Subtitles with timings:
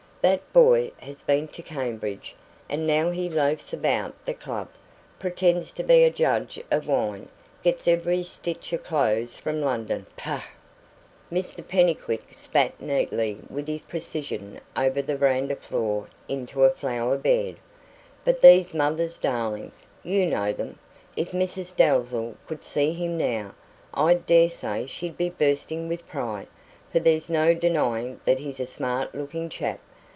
[0.23, 2.35] That boy has been to Cambridge,
[2.69, 4.67] and now he loafs about the club,
[5.17, 7.27] pretends to be a judge of wine,
[7.63, 10.43] gets every stitch of clothes from London pah!"
[11.33, 17.55] Mr Pennycuick spat neatly and with precision over the verandah floor into a flower bed.
[18.23, 20.77] "But these mother's darlings you know them.
[21.17, 23.55] If Mrs Dalzell could see him now,
[23.91, 26.45] I daresay she'd be bursting with pride,
[26.91, 29.79] for there's no denying that he's a smart looking chap.